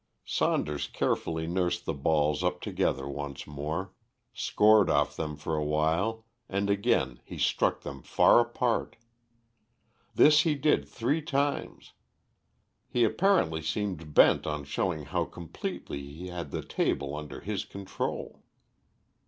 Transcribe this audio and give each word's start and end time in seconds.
Saunders 0.25 0.87
carefully 0.87 1.45
nursed 1.45 1.85
the 1.85 1.93
balls 1.93 2.43
up 2.43 2.59
together 2.59 3.07
once 3.07 3.45
more, 3.45 3.93
scored 4.33 4.89
off 4.89 5.15
them 5.15 5.37
for 5.37 5.55
a 5.55 5.63
while, 5.63 6.25
and 6.49 6.71
again 6.71 7.19
he 7.23 7.37
struck 7.37 7.81
them 7.81 8.01
far 8.01 8.39
apart. 8.39 8.95
This 10.15 10.39
he 10.39 10.55
did 10.55 10.89
three 10.89 11.21
times. 11.21 11.93
He 12.87 13.03
apparently 13.03 13.61
seemed 13.61 14.15
bent 14.15 14.47
on 14.47 14.63
showing 14.63 15.05
how 15.05 15.25
completely 15.25 16.01
he 16.01 16.29
had 16.29 16.49
the 16.49 16.63
table 16.65 17.15
under 17.15 17.41
his 17.41 17.63
control. 17.63 18.41